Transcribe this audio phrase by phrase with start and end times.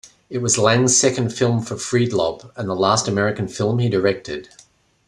[0.31, 4.49] It was Lang's second film for Friedlob, and the last American film he directed.